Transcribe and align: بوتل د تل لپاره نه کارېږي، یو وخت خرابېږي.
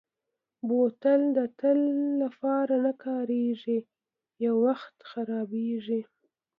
بوتل 0.67 1.21
د 1.37 1.39
تل 1.59 1.79
لپاره 2.21 2.73
نه 2.85 2.93
کارېږي، 3.03 3.79
یو 4.45 4.55
وخت 4.67 4.95
خرابېږي. 5.09 6.01